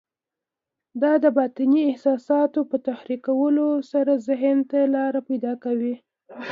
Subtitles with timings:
[1.01, 5.95] دا د باطني احساساتو په تحريکولو سره ذهن ته لاره پيدا کوي.